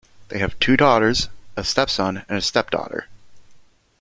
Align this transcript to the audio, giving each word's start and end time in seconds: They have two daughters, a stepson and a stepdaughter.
They 0.29 0.39
have 0.39 0.57
two 0.59 0.77
daughters, 0.77 1.29
a 1.55 1.63
stepson 1.63 2.23
and 2.27 2.35
a 2.35 2.41
stepdaughter. 2.41 3.05